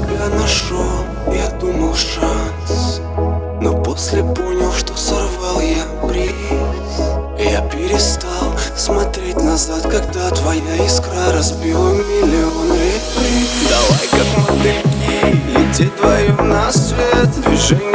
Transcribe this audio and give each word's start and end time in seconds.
тебя 0.00 0.28
нашел, 0.28 1.04
я 1.32 1.48
думал 1.58 1.94
шанс. 1.94 3.00
Но 3.60 3.82
после 3.82 4.22
понял, 4.22 4.72
что 4.72 4.94
сорвал 4.96 5.60
я 5.60 5.84
приз 6.06 6.32
Я 7.38 7.62
перестал 7.62 8.52
смотреть 8.76 9.42
назад, 9.42 9.82
когда 9.82 10.30
твоя 10.30 10.84
искра 10.84 11.32
разбила 11.32 11.94
миллион 11.94 12.72
реприз 12.72 13.48
Давай 13.68 14.08
как 14.10 14.48
мотыльки, 14.48 15.58
лететь 15.58 15.92
вдвоем 15.94 16.48
на 16.48 16.70
свет. 16.70 17.30
Движениями 17.44 17.85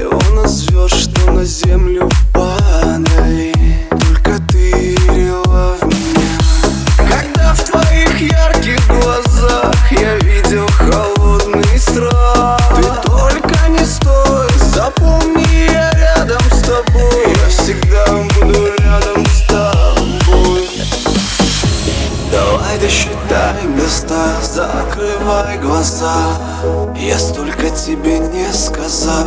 Из 0.00 0.06
миллиона 0.06 0.48
звезд, 0.48 0.94
что 0.94 1.30
на 1.30 1.44
землю 1.44 2.08
падали? 2.32 3.52
Только 3.90 4.40
ты 4.48 4.70
верила 4.96 5.76
в 5.78 5.84
меня. 5.84 6.38
Когда 6.96 7.52
в 7.52 7.62
твоих 7.64 8.20
ярких 8.22 8.86
глазах 8.86 9.74
Я 9.90 10.16
видел 10.20 10.66
холодный 10.68 11.78
страх 11.78 12.62
Ты 12.76 13.10
только 13.10 13.68
не 13.68 13.84
стой, 13.84 14.48
запомни, 14.72 15.70
я 15.70 15.90
рядом 15.92 16.42
с 16.50 16.62
тобой. 16.62 17.36
Я 17.36 17.48
всегда 17.50 17.89
досчитай 23.40 23.66
места, 23.68 24.34
закрывай 24.42 25.58
глаза. 25.58 26.14
Я 26.96 27.18
столько 27.18 27.70
тебе 27.70 28.18
не 28.18 28.52
сказал. 28.52 29.26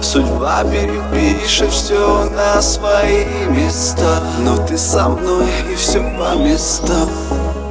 Судьба 0.00 0.64
перепишет 0.64 1.70
все 1.70 2.30
на 2.30 2.62
свои 2.62 3.24
места. 3.48 4.22
Но 4.40 4.56
ты 4.66 4.78
со 4.78 5.08
мной 5.08 5.46
и 5.70 5.74
все 5.74 6.00
по 6.00 6.36
местам. 6.36 7.08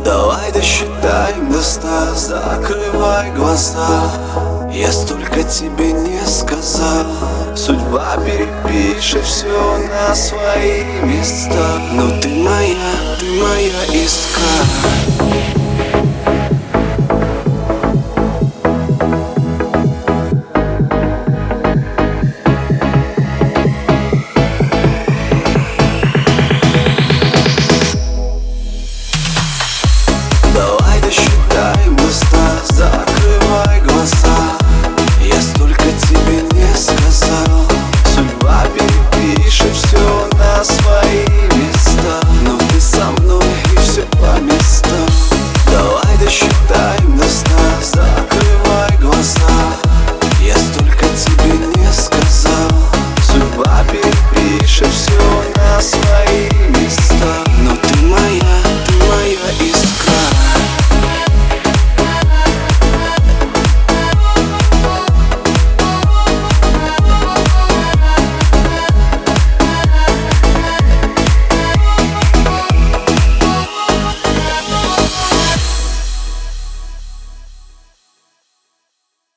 Давай 0.05 0.51
досчитай 0.51 1.35
места, 1.41 2.13
закрывай 2.15 3.31
глаза. 3.31 4.11
Я 4.71 4.91
столько 4.91 5.43
тебе 5.43 5.91
не 5.91 6.25
сказал. 6.25 7.05
Судьба 7.55 8.15
перепишет 8.25 9.23
все 9.23 9.77
на 9.89 10.15
свои 10.15 10.83
места. 11.03 11.79
Но 11.93 12.09
ты 12.21 12.29
моя, 12.29 13.17
ты 13.19 13.25
моя 13.41 13.83
искра 13.91 15.08